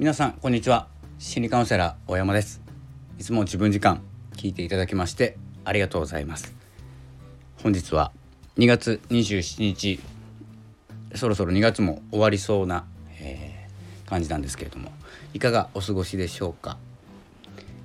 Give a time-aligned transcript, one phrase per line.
[0.00, 0.88] 皆さんこんにちは。
[1.18, 2.62] 心理カウンセラー大山です。
[3.18, 4.00] いつも自分時間
[4.34, 6.54] 聞いていただきましてありがとうございます。
[7.62, 8.10] 本日は
[8.56, 10.00] 2月27日
[11.14, 12.86] そろそろ2月も終わりそうな、
[13.20, 14.90] えー、感じなんですけれども
[15.34, 16.78] いかがお過ごしでしょうか？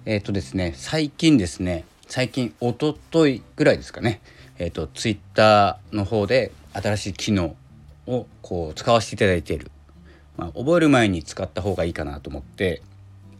[0.05, 4.21] えっ、ー、とですね最近ですね最近おとといぐらいですかね
[4.57, 7.57] えっ、ー、とツイッターの方で新しい機能
[8.07, 9.69] をこう使わせていただいている
[10.37, 12.81] まあ、覚える前に使った方がいいかなと思って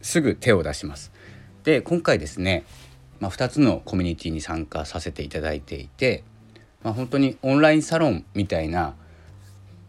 [0.02, 1.12] すぐ手を出します。
[1.64, 2.64] で今回ですね、
[3.20, 6.24] まあ、2つのコミュニティに参加させていただいていて、
[6.84, 8.96] まあ、本当にオンラインサロンみたいな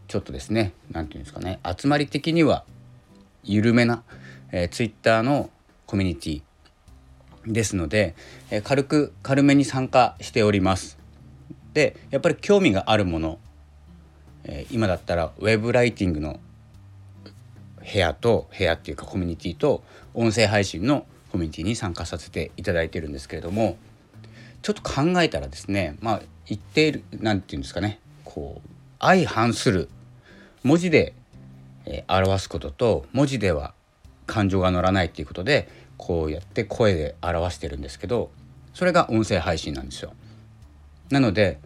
[0.08, 2.64] ちょっとですね何て言うんですかね集まり的には
[3.44, 4.02] 緩めな、
[4.52, 5.50] えー、ツイッターの
[5.86, 6.42] コミュニティ
[7.46, 8.14] ですので、
[8.50, 10.98] えー、軽く軽めに参加しております。
[11.74, 13.38] でやっぱり興味があるもの、
[14.44, 16.40] えー、今だったらウェブライティングの
[17.90, 19.82] 部屋と部屋っていうかコミュニティと
[20.14, 23.76] 音声配信のコミュニティに参加させていただいてるんですけれども
[24.62, 29.88] ちょっと考えたらですねまあ言っている何て言うんですかねこう相反する
[30.64, 31.14] 文字で、
[31.84, 33.74] え、表すことと文字では
[34.26, 38.30] 感情が乗らないっていうことでこうやって声で表してるんですけど
[38.74, 40.12] それが音声配信なんですよ。
[41.10, 41.60] なので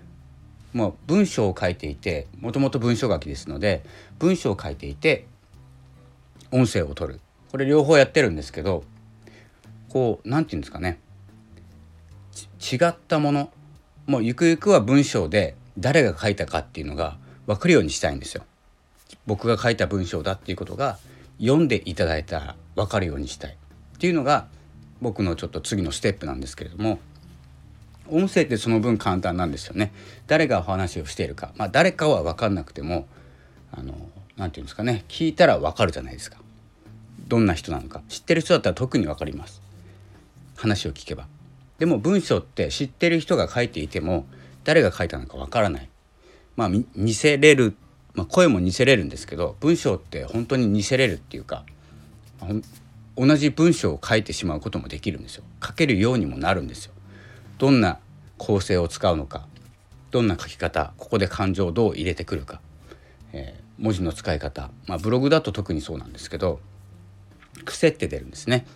[0.73, 3.83] もう文章を書いていてもともと文章書きですので
[4.19, 5.27] 文章を書いていて
[6.51, 7.21] 音声を取る。
[7.51, 8.85] これ両方やってるんですけど
[9.89, 10.99] こう何て言うんですかね。
[12.61, 13.51] 違ったもの。
[14.07, 18.45] もうゆくゆくは文章で誰が書いたかっていうのが分かるようにしたいんですよ。
[19.27, 20.99] 僕が書いた文章だっていうことが
[21.41, 23.53] 読んでいただいたら分かるようにしたい。
[23.53, 24.47] っていうのが
[25.01, 26.99] 僕のちょっと次のステップなんですけれども
[28.09, 29.93] 音声ってその分簡単なんですよね。
[30.27, 33.07] 誰がお話をしているか、まあ、誰かは分かんなくても
[33.73, 33.95] あの
[34.41, 36.39] 何て言うんですかね聞いたら分かるじゃないですか。
[37.29, 38.01] どんな人なのか。
[38.09, 39.61] 知ってる人だったら特に分かります。
[40.57, 41.27] 話を聞けば。
[41.79, 44.25] でも文章って知ってる人が書いていても
[44.65, 45.89] 誰が書いたのか分からない。
[46.57, 47.75] まあ似せれる、
[48.15, 51.65] まあ、声も似せれるんですけど文章って本当に似せれるっていうか
[53.17, 55.45] 同じ文章を書いてしまうこともできるんですよ。
[55.63, 56.95] 書けるようにもなるんですよ。
[57.59, 57.99] どんな
[58.39, 59.47] 構成を使うのか
[60.11, 62.63] どんな書き方ここで感情をどう入れてくるか、
[63.35, 66.61] えー、文字の使い方、まあ、ブログだと特にそうなんですけど
[67.65, 68.67] 癖って出るんですね。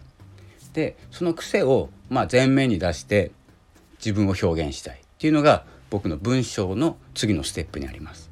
[0.72, 3.30] でその癖をまあ前面に出して
[3.98, 8.30] 自分を表現したいっていうのが僕の文章の次のステップにあります。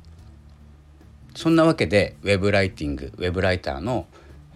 [1.36, 4.06] そんなわけでウェブライティングウェブライターの、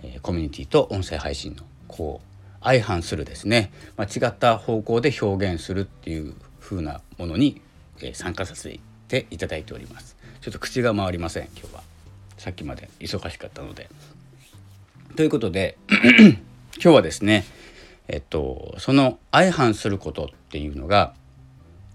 [0.02, 7.62] え、コミュニティと音声配信のこう相反するですね、まあ、違った方向で表現するっていう風なものに、
[8.02, 10.16] え、参加させていただいております。
[10.40, 11.95] ちょっと口が回りません今日は。
[12.38, 13.88] さっきまで忙しかったので。
[15.16, 15.78] ということで
[16.76, 17.46] 今日はですね
[18.06, 21.14] えっとその相反することっていうのが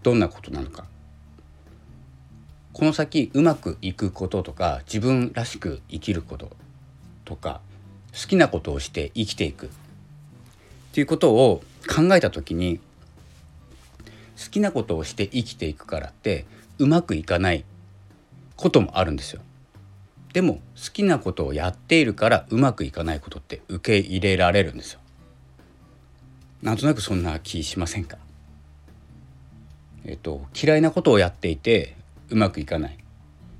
[0.01, 0.85] どんなことなのか
[2.73, 6.49] この先うまくいくこととか自分らしく生きること
[7.25, 7.61] とか
[8.13, 9.69] 好きなことをして生きていくっ
[10.93, 12.79] ていうことを考えた時に
[14.43, 16.45] 好きなことをして生きていくからって
[16.79, 17.63] うまくいかない
[18.55, 19.41] こともあるんですよ。
[20.33, 24.99] でも好きなことをやっているからうまくいかないことって受け入れられるんですよ。
[26.61, 28.17] なんとなくそんな気しませんか？
[30.05, 31.95] えっと嫌いなことをやっていて
[32.29, 32.97] うまくいかない。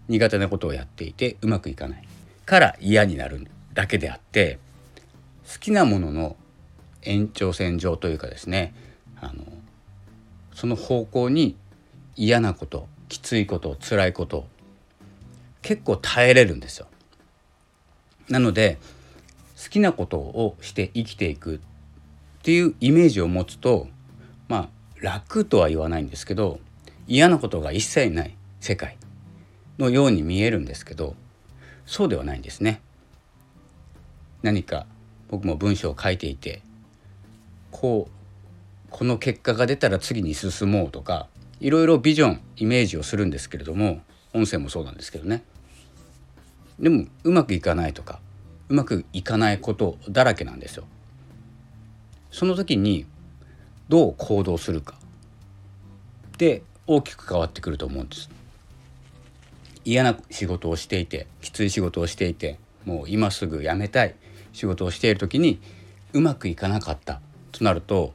[0.07, 2.07] 苦手なことをやっていてうまくいかない。
[2.45, 4.59] から嫌になるだけであって
[5.51, 6.35] 好きなものの
[7.01, 8.73] 延長線上というかですね
[9.19, 9.45] あの
[10.53, 11.55] その方向に
[12.15, 14.47] 嫌なこときついこと辛いこと
[15.61, 16.87] 結構耐えれるんですよ。
[18.29, 18.77] なので
[19.61, 21.59] 好きなことをして生きていくっ
[22.43, 23.87] ていうイメージを持つと
[24.47, 26.59] まあ楽とは言わないんですけど
[27.07, 28.97] 嫌なことが一切ない世界
[29.77, 31.15] のように見えるんですけど
[31.85, 32.81] そうではないんですね。
[34.41, 34.85] 何か
[35.29, 36.61] 僕も文章を書いていて
[37.69, 38.11] こう
[38.89, 41.27] この結果が出たら次に進もうとか
[41.59, 44.01] いろいろビジョンイメージをするんですけれども
[44.33, 45.43] 音声もそうなんですけどね
[46.81, 48.19] でもうまくいかないとか
[48.69, 50.85] うまくいかないことだらけなんですよ。
[52.31, 53.05] その時に
[53.89, 54.95] どう行動するか
[56.37, 58.29] で大きく変わってくると思うんです。
[59.83, 64.15] 嫌な仕事をしていてきつい仕事をしていてもう今すぐ辞めたい
[64.53, 65.59] 仕事をしている時に
[66.13, 68.13] うまくいかなかったとなると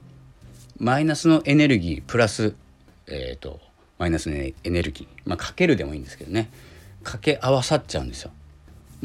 [0.79, 2.55] マイナスのエネルギープラス、
[3.07, 3.61] えーと、
[3.99, 6.51] マイナスのエネルギーまあかけるでもいいんですけどね
[7.03, 8.31] かけ合わさっちゃうんですよ。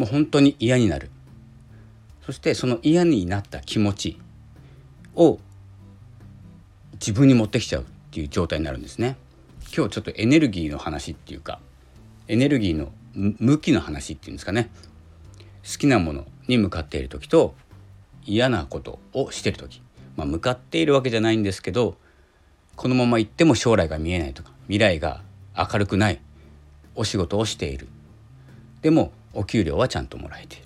[0.02, 1.12] もう本当に嫌になる。
[2.26, 4.20] そしてその嫌になった気持ち
[5.14, 5.38] を
[6.94, 9.16] 自分に持ってきちゃうっていう状態になるんですね。
[9.66, 11.60] 今日ちょっとエネルギーの話っていうか
[12.28, 14.72] エネルギーの向きの話っていうんですかね。
[15.64, 17.54] 好きなものに向かっている時と
[18.26, 19.84] 嫌なことをしてる時、
[20.18, 21.96] まあ、向かっているわけじゃないんですけど
[22.76, 25.22] このまま行っても将来が見えないとか未来が
[25.56, 26.20] 明るくない
[26.96, 27.88] お仕事をしている。
[28.82, 30.66] でもお給料はちゃんともらえている。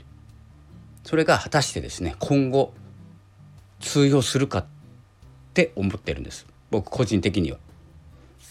[1.03, 2.73] それが果たしてですね今後
[3.79, 4.65] 通用するかっ
[5.53, 6.45] て思ってるんです。
[6.71, 7.57] 僕個人的には。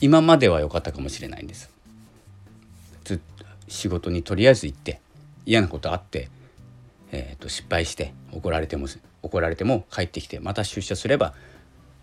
[0.01, 1.75] 今までは良かったかもしれないんです。
[3.69, 5.01] 仕事にとりあえず行って
[5.47, 6.29] 嫌なことあって、
[7.13, 8.87] えー、と失敗して怒られても
[9.23, 11.35] 怒られても帰ってきてまた出社すれば、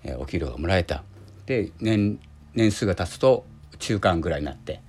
[0.03, 1.03] えー、お給料がもらえた。
[1.45, 2.19] で年
[2.53, 3.45] 年数が経つと
[3.79, 4.81] 中間ぐらいになって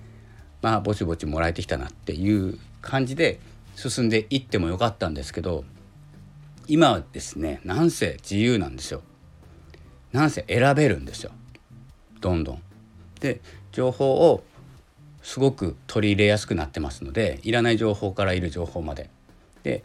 [0.61, 3.41] まあぼちぼちもらえてきたなっていう感じで
[3.77, 5.65] 進んでいってもよかったんですけど
[6.69, 9.03] 今はですねなんせ自由なんですよ
[10.13, 11.33] なんせ選べるんですよ
[12.21, 12.63] どんどん。
[13.21, 13.41] で
[13.73, 14.45] 情報を
[15.23, 19.11] すごく取り入れやすくなってますのでいらない情報からいる情報まで。
[19.63, 19.85] で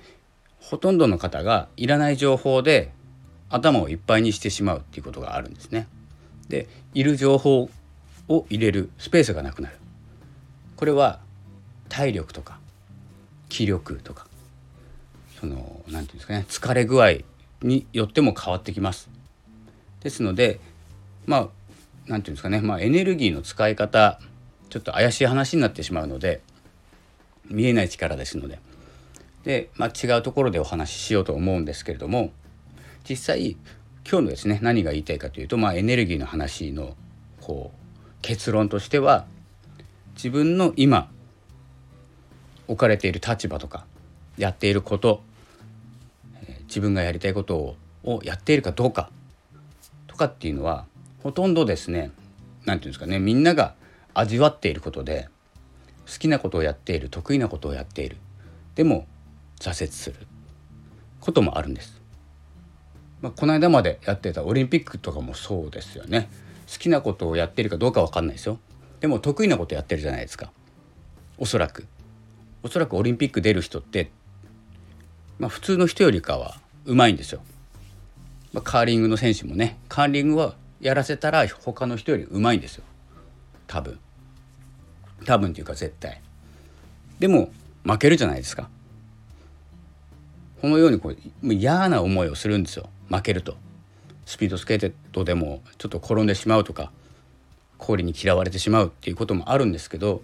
[0.60, 2.92] ほとんどの方がいらない情報で
[3.50, 5.88] 頭をいっぱいにしてしまうっていうことがあるんですね。
[6.50, 7.70] でいる情報
[8.28, 9.78] を入れるスペースがなくなる。
[10.76, 11.20] これは
[11.90, 12.60] 体力とか
[13.50, 14.28] 気力とか
[15.40, 17.20] その何て言うんですかね疲れ具合
[17.62, 19.10] によっても変わってきます。
[20.02, 20.60] ですので
[21.26, 21.52] まあ何て
[22.08, 24.20] 言うんですかね、まあ、エネルギーの使い方
[24.70, 26.42] ちょっと怪しい話になってしまうので
[27.46, 28.60] 見えない力ですので
[29.44, 32.32] で、まあ、違うところでお話ししようと思うんですけれども
[33.10, 33.58] 実際
[34.10, 36.96] 今日のですね何が言いたいかというと、まあ、エネルギーの話の
[37.42, 39.26] こう結論としては
[40.16, 41.10] 自分の今
[42.68, 43.86] 置かれている立場とか
[44.38, 45.22] やっていること
[46.68, 47.76] 自分がやりたいことを
[48.08, 49.10] をやっているかどうか
[50.08, 50.86] とかっていうのは
[51.22, 52.12] ほとんどですね
[52.66, 53.76] 何て言うんですかねみんなが
[54.14, 55.28] 味わっていることで
[56.12, 58.18] 好きなことをやっている得意なことをやっている
[58.76, 59.06] でも
[59.60, 60.16] 挫折する
[61.20, 62.00] こともあるんです。
[63.22, 66.30] まあ、この間までやってたオリンピックとかもそうですよね。
[66.72, 68.60] 好きなことをやってるかどうか分かんないですよ。
[69.00, 70.52] でも得意なことやってるじゃないですか。
[71.40, 71.88] おそらく。
[72.68, 74.12] おそらくオリンピック出る人って、
[75.40, 77.42] まあ、普通の人よりかはうまいんですよ。
[78.52, 79.78] まあ、カーリングの選手もね。
[79.88, 82.84] カーリングはやらせたら他の人よりうまいんですよ。
[83.68, 83.98] 多分。
[85.26, 86.22] 多分っていうか絶対。
[87.20, 87.52] でも
[87.86, 88.70] 負けるじゃないですか。
[90.62, 91.14] このようにこ
[91.44, 92.90] う嫌な思いをするんですよ。
[93.08, 93.56] 負けると。
[94.26, 96.92] スピードスケートでもちょっと転んでしまうとか
[97.78, 100.22] 氷に嫌われてしまうっていうこともあるんですけど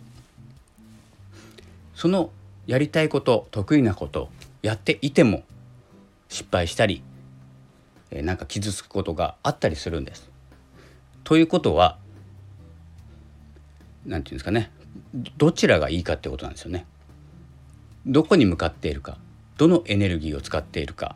[1.96, 2.32] その
[2.66, 4.30] やりたいこと得意なこと
[4.62, 5.44] やっていても
[6.30, 7.04] 失敗したり
[8.12, 10.30] なんか傷つくことがあったりするんです
[11.24, 11.98] ということは
[14.06, 14.72] 何て言うんですかね
[15.38, 16.86] どちらがいいかってことなんですよね。
[18.06, 19.18] どこに向かっているか
[19.58, 21.16] どのエネルギーを使っているか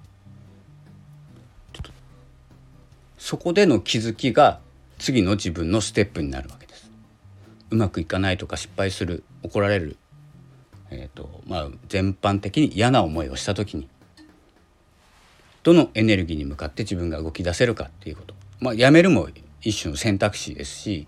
[3.17, 4.59] そこでの気づきが
[4.99, 6.89] 次の自分のステップになるわけです。
[7.71, 9.97] うまくいかないとか失敗する怒られる、
[10.89, 13.89] えーとまあ、全般的に嫌な思いをした時に
[15.63, 18.35] どのエネルギーに向かって自分が動き出せるかっていうこと。
[18.59, 19.27] まあ、やめるも
[19.61, 21.07] 一種の選択肢ですし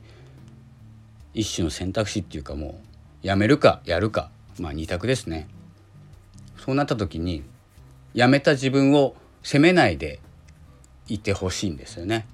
[1.33, 2.81] 一種の選択肢っていうかも
[3.23, 5.47] うやめるかやるかまあ二択ですね。
[6.57, 7.43] そうなった時に
[8.13, 10.19] やめた自分を責めないで
[11.07, 12.27] いてほしいんですよね。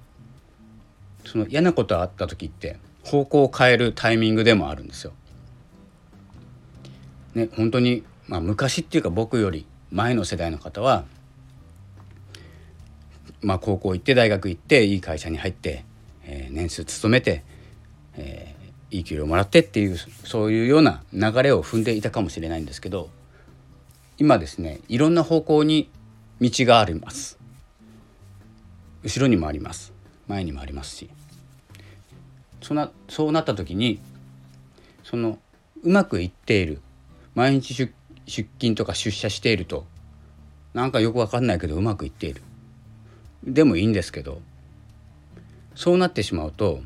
[1.24, 5.12] その嫌なことあった時って方向を変えるタイミングでもあるんですよ。
[7.36, 11.04] ね本当にまあ昔っていうか僕より前の世代の方は
[13.42, 15.84] まあ高校行って大学行っていい会社に入って
[16.26, 17.42] えー、年数勤めて、
[18.16, 23.08] えー、いい給料もらってっていうそういうような流れを踏んでいたかもしれないんですけど
[24.18, 25.88] 今ですねいろんな方向に
[26.40, 27.38] 道があります。
[29.02, 29.92] 後ろにもあります。
[30.26, 31.10] 前にもありますし。
[32.60, 34.00] そなそうなった時に
[35.04, 35.38] その
[35.82, 36.80] うまくいっている
[37.36, 37.92] 毎日出
[38.26, 39.86] 勤とか出社していると
[40.74, 42.42] なんかよくわかんないけどうまくいっている
[43.44, 44.40] でもいいんですけど
[45.74, 46.80] そうなってしまうと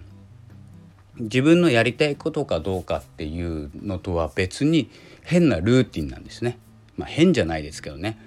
[1.19, 4.91] 自分のやりたいことかどうかっていうのとは別に
[5.23, 6.59] 変なルーティンなんですね。
[6.97, 8.19] まあ、変じゃないですけどね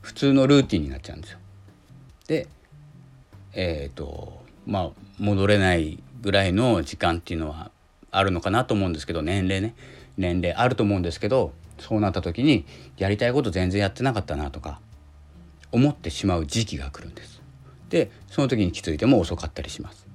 [0.00, 1.38] 普通のルーティンになっちゃうんですよ。
[2.28, 2.46] で
[3.54, 7.72] えっ、ー、とまあ戻れないぐらいの時間っていうのは
[8.12, 9.74] あるのかなと思うんですけど年齢ね
[10.16, 12.64] 年齢あると思うんですけどそうなった時に
[12.96, 14.80] やりたいこと全然やってなかったなとか
[15.70, 17.42] 思ってしまう時期が来るんです。
[17.90, 20.06] でその時に気づいても遅かったりします。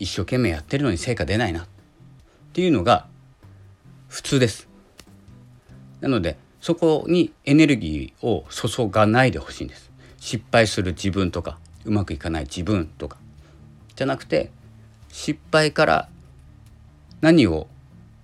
[0.00, 1.66] 一生懸命やってるのに成果出ないなっ
[2.52, 3.06] ていうのが
[4.08, 4.68] 普通です。
[6.00, 9.92] なのでそこにエネルギーを注がないでほしいんです。
[10.18, 13.16] 失敗する自分とかうまくいかない自分とか
[13.94, 14.50] じゃなくて
[15.12, 16.08] 失敗から
[17.24, 17.68] 何を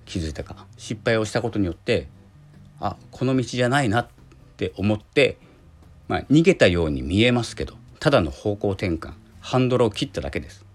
[0.05, 0.67] 気づいたか。
[0.77, 2.07] 失敗をしたことによって
[2.81, 4.09] あこの道じゃないなっ
[4.59, 5.39] て思って、
[6.07, 10.67] まあ、逃げたように見えますけどただの方向転換ハンドルを切っただけです。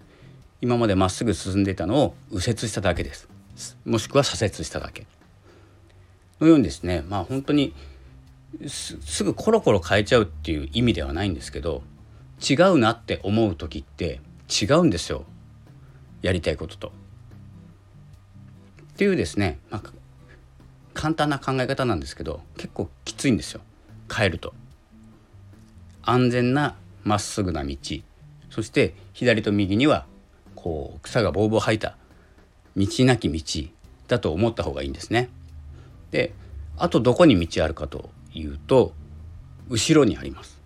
[0.60, 3.30] 今までまっすぐ進んでいたのを右折しただけです。
[3.86, 5.06] もしくは左折しただけ。
[6.42, 7.76] のようにですねまあ本当に
[8.68, 11.84] すぐコロコロ変えちゃうっていう意味ではないんですけど
[12.42, 15.26] 違うなって思う時って違うんですよ。
[16.24, 17.05] やりたいことと。
[18.96, 19.92] っていうですね、まあ、
[20.94, 23.60] 簡単な考え方なんですけど結構きついんですよ
[24.14, 24.54] 変えると。
[26.02, 27.76] 安全なまっすぐな道
[28.50, 30.06] そして左と右には
[30.56, 31.98] こう草がぼうぼう生えた
[32.78, 33.70] 道なき道
[34.08, 35.30] だと思った方がいいんですね。
[36.12, 36.34] で
[36.78, 38.94] あとどこに道あるかというと
[39.68, 40.58] 後ろにあります。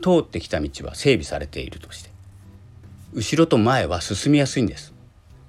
[0.00, 2.10] 通ってきた道は整備されているとして
[3.14, 4.94] 後ろと前は進みやすいんです。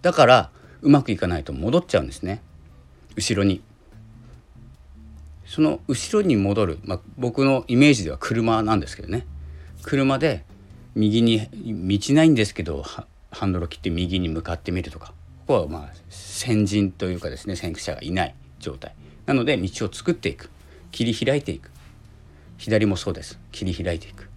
[0.01, 0.49] だから
[0.81, 2.41] うまくいかないと戻っちゃうんですね。
[3.15, 3.61] 後ろに。
[5.45, 9.25] その後ろに戻る、まあ、僕のイメージでは車なんですけどね。
[9.81, 10.43] 車で
[10.95, 11.47] 右に
[11.99, 15.13] 道ないんですけどハンドルを切って右に向かってみるとか。
[15.47, 18.93] ここはまあ先人というかですね先駆者がいない状態。
[19.25, 20.49] なので道を作っていく。
[20.91, 21.71] 切り開いていく。
[22.57, 23.39] 左もそうです。
[23.51, 24.29] 切り開いていく。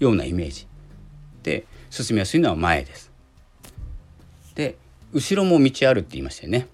[0.00, 0.66] ようなイメージ。
[1.42, 3.11] で進みやすいのは前です。
[5.12, 6.66] 後ろも道あるって言いましたよね。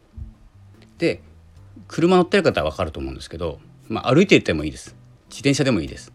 [0.98, 1.22] で
[1.86, 4.96] 車乗ってる方は分かると思うんですけど、まあ、歩いていってもいいです。
[5.28, 6.12] 自転車でもいいです。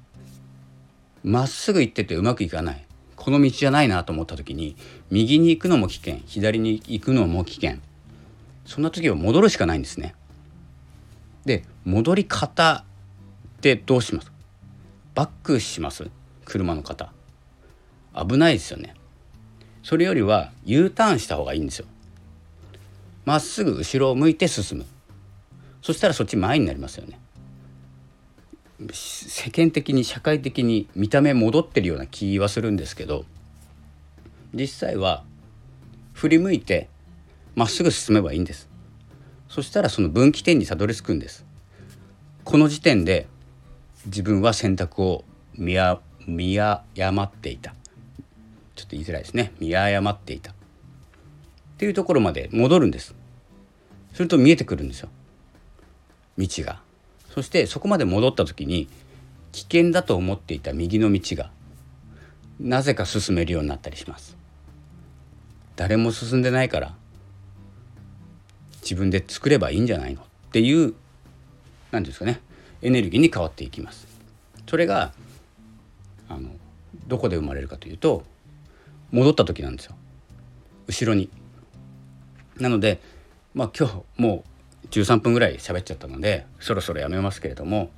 [1.23, 2.85] まっすぐ行っててうまくいかない。
[3.15, 4.75] この道じゃないなと思った時に
[5.09, 6.19] 右に行くのも危険。
[6.25, 7.77] 左に行くのも危険。
[8.65, 10.15] そんな時は戻るしかないんですね。
[11.45, 12.83] で戻り方
[13.57, 14.31] ってどうします？
[15.15, 16.09] バックします？
[16.45, 17.11] 車の方。
[18.13, 18.93] 危ないですよね。
[19.81, 21.85] それよりは U ターンした方がいいんですよ。
[23.25, 24.85] まっすぐ後ろを向いて進む。
[25.81, 27.19] そしたらそっち前になりますよね。
[28.91, 33.23] 世間的に社会的に見た目戻ってるような気はするんですけど
[34.53, 35.23] 実際は
[36.11, 36.89] 振り向いて
[37.55, 38.69] まっすぐ進めばいいんです。
[39.47, 41.45] そしたらその分岐点にたどり着くんです。
[42.43, 43.27] この時点で
[44.07, 45.23] 自分は選択を
[45.55, 45.77] 見
[46.25, 47.75] 見誤っていた。
[48.75, 49.53] ちょっと言いづらいですね。
[49.59, 50.53] 見誤っていた。
[51.73, 53.15] っていうところまで戻るんです。
[54.13, 55.09] すると見えてくるんですよ。
[56.37, 56.81] 道が。
[57.29, 58.87] そしてそこまで戻った時に
[59.51, 61.51] 危険だと思っていた右の道が
[62.59, 64.37] なぜか進めるようになったりします。
[65.75, 66.95] 誰も進んでないから
[68.81, 70.21] 自分で作ればいいんじゃないの？
[70.21, 70.93] っていう
[71.91, 72.39] 何ですかね。
[72.83, 74.07] エネルギーに変わっていきます。
[74.67, 75.13] それが
[76.29, 76.49] あの
[77.07, 78.23] どこで生まれるかというと
[79.11, 79.95] 戻った時なんですよ。
[80.87, 81.29] 後ろに。
[82.59, 82.99] なので
[83.53, 84.43] まあ今日も
[84.83, 87.89] う13分ぐらい喋っちゃったのでそろそろやめますけれども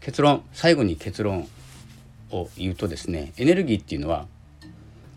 [0.00, 1.48] 結論最後に結論
[2.30, 4.26] を言うとですねエネルギーっていうのは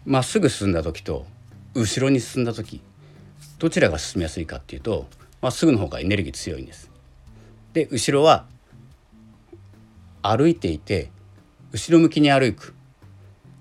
[0.05, 1.25] まっすぐ進んだ時と
[1.74, 2.81] 後ろに進んだ時
[3.60, 5.05] どちらが進みやすいかっていうと
[5.41, 6.89] まっすぐの方がエネルギー強いんです。
[7.74, 8.45] で後ろは
[10.21, 11.10] 歩いていて
[11.71, 12.75] 後ろ向きに歩く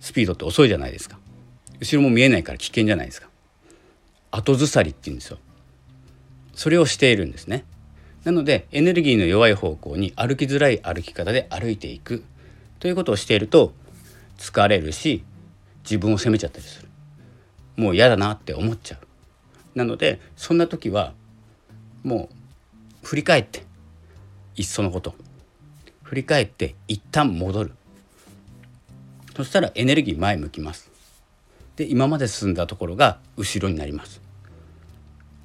[0.01, 1.19] スピードって遅いじゃないですか
[1.79, 3.30] 後ろも見えないから危険じゃないですか
[4.31, 5.39] 後ずさりって言うんですよ。
[6.55, 7.65] それをしているんですね。
[8.25, 12.23] なのでエネルギーの弱い方向に歩きづらい歩き方で歩いていく。
[12.79, 13.73] ということをしていると
[14.39, 15.25] 疲れるし
[15.85, 16.89] 自分を責めちゃったりする。
[17.77, 19.79] もう嫌だなって思っちゃう。
[19.79, 21.13] なのでそんな時は
[22.03, 22.29] も
[23.03, 23.65] う振り返って
[24.57, 25.15] いっそのこと。
[26.03, 27.73] 振り返って一旦戻る。
[29.37, 30.90] そしたらエネルギー前向きます。
[31.81, 34.21] で今まで進んだところが後ろになります。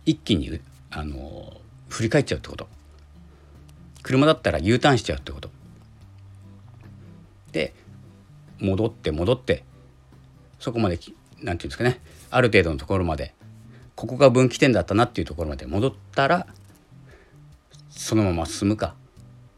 [0.06, 0.60] 一気に
[0.92, 1.54] あの
[1.88, 2.68] 振り返っちゃうってこと。
[4.04, 5.50] 車だったら U ターンしちゃうってこと。
[7.54, 7.74] で
[8.60, 9.64] 戻って戻って
[10.60, 12.02] そこまで何て言うんですかね。
[12.32, 13.34] ある程度のところまで
[13.96, 16.48] ここが分岐点だったなっていうところまで戻ったら
[17.90, 18.94] そのまま進むか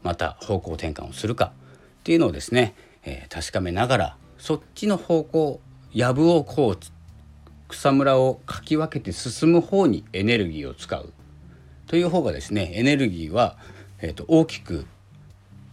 [0.04, 5.60] また方向転換をするかっていうのをですね、えー、確かめながらそっちの方向
[5.94, 6.78] 藪をこう
[7.68, 11.12] 草むらをかき分けて進む方にエネルギーを使う
[11.86, 13.56] という方がですねエネルギーは、
[14.00, 14.86] えーと、大きく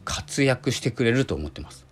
[0.03, 1.86] 活躍してくれると思ってます。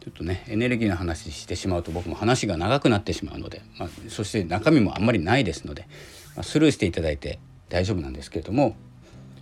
[0.00, 5.88] ちょっとねエネルギーの話してしまうと僕も話が長くなってしまうので、まあ、そして中身もあんまりないですので、
[6.36, 8.76] まあ、スルーしていただいて大丈夫なんですけれども、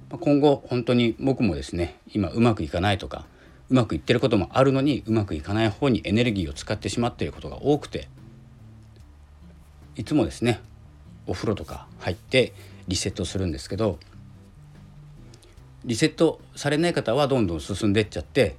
[0.08, 3.26] 今後本当に僕もですね今うまくいかないとか
[3.70, 8.08] うまくいってることもあるのにうまくいかない方にエネルギーを使ってしまっていることが多くて
[9.96, 10.60] いつもですね
[11.26, 12.52] お風呂とか入って
[12.88, 13.98] リセットするんですけど
[15.84, 18.56] リセットされない方はどんどん進んでっちゃって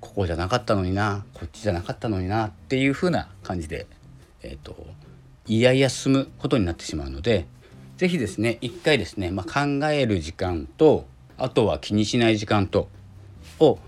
[0.00, 3.86] ここじゃなかったのになこっちじゃなかったのになっていう風な感じで、
[4.42, 4.86] えーと、
[5.46, 7.46] いやいや進むことになってしまうので
[7.96, 12.88] 是非ですね一回ですね、まあ、考える時間とあとは気にしない時間と
[13.58, 13.78] を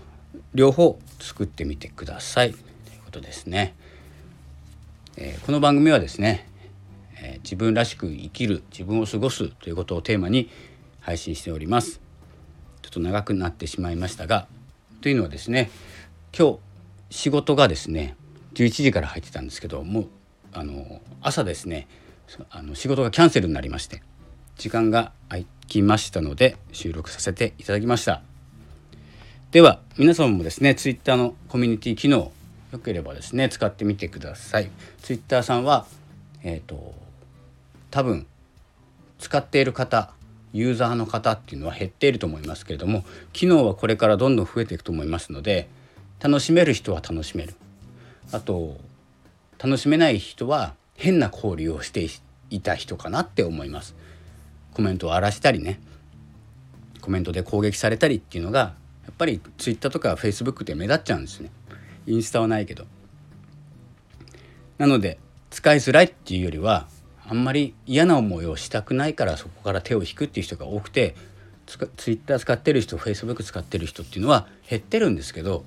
[0.53, 2.63] 両方作ってみてくださいという
[3.05, 3.75] ことですね。
[5.17, 6.47] えー、この番組はですね、
[7.21, 10.49] えー、自分らしく生きる自分を過ごすということをテーマに
[10.99, 12.01] 配信しております。
[12.81, 14.47] ちょっと長くなってしまいましたが
[15.01, 15.69] というのはですね
[16.37, 16.59] 今日
[17.09, 18.15] 仕事がですね
[18.53, 20.07] 11時から入ってたんですけどもう
[20.53, 21.87] あの朝ですね
[22.49, 24.01] あの仕事がキャンセルになりまして
[24.57, 28.21] 時間が空きましたので収録させていただきました
[29.51, 32.31] では皆様もですね Twitter のコミュニティ機能
[32.71, 34.71] よければですね使ってみてください。
[35.01, 35.85] Twitter さんは
[36.41, 36.93] えっ、ー、と
[37.89, 38.25] 多分
[39.19, 40.13] 使っている方
[40.53, 45.67] ユーザーの方っていうのは減っていると思いますけれども機能はこれからどんどん増えていくと思いますので
[46.21, 47.53] 楽しめる人は楽しめる。
[48.31, 48.77] あと
[49.61, 52.07] 楽しめない人は変な交流をして
[52.49, 53.95] いた人かなって思います。
[54.73, 55.81] コメントを荒らしたりね
[57.01, 61.51] コメントで攻撃されたりっていうのがやっぱり Twitter とか Facebook って目立っちゃうんですね。
[62.07, 62.85] インスタはないけど。
[64.77, 65.19] なので
[65.51, 66.87] 使いづらいっていうよりは
[67.27, 71.15] あんまり嫌な思いをしたくないからそこから手を引くっていう人が多くて
[71.97, 75.63] Twitter 使ってる人 Facebook 使ってる人っていうのは減ってるんですけど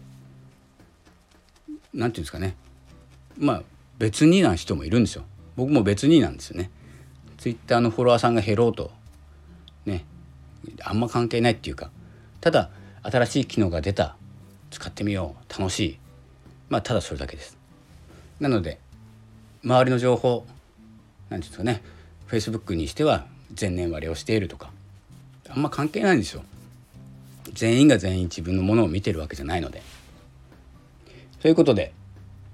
[1.68, 2.57] 何て言うんですかね。
[3.38, 3.62] まあ
[3.99, 5.25] 別にな人もいるんですよ。
[5.57, 6.70] 僕も別になんですよね。
[7.38, 8.90] ツイッターのフォロワーさんが減ろうと
[9.87, 10.05] ね
[10.83, 11.90] あんま関係ないっていうか。
[12.40, 12.70] ただ
[13.05, 14.17] 新しい機能が出た。
[14.71, 15.61] 使ってみよう。
[15.61, 15.99] 楽しい。
[16.69, 17.57] まあただそれだけです。
[18.40, 18.81] なので
[19.62, 20.49] 周りの情報何て
[21.29, 21.83] 言うんですかね。
[22.29, 23.27] Facebook にしては
[23.59, 24.71] 前年割れをしているとか。
[25.49, 26.43] あんま関係ないんですよ。
[27.53, 29.83] 全員が全員自分のものを見てるわけじゃないので。
[31.40, 31.93] ということで、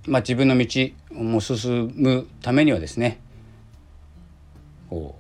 [0.07, 3.21] まあ、自分の道を進むためにはですね
[4.89, 5.15] こ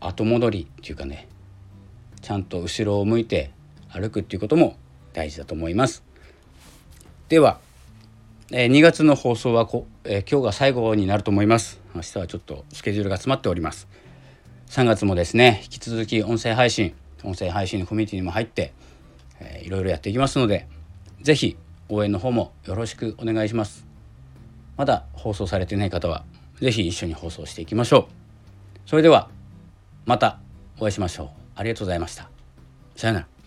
[0.00, 1.26] う後戻りっていうかね
[2.20, 3.50] ちゃんと後ろを向いて
[3.88, 4.76] 歩くっていうことも
[5.12, 6.04] 大事だと思います。
[7.28, 7.58] では、
[8.50, 11.80] えー、2月の放送はこ、えー、今日が最後になると思います。
[11.94, 13.88] 明日はちょっとスケジュールが詰まっております。
[14.68, 18.72] 3月もですね引き続き音声配信音声配信のコミュニティにも入って、
[19.40, 20.66] えー、いろいろやっていきますので
[21.22, 21.56] 是非
[21.88, 23.86] 応援の方もよろしくお願いします
[24.76, 26.24] まだ放送されてない方は
[26.60, 28.06] 是非一緒に放送していきましょう
[28.86, 29.30] それでは
[30.04, 30.38] また
[30.78, 32.28] お会いしましょうありがとうございました
[32.94, 33.37] さよなら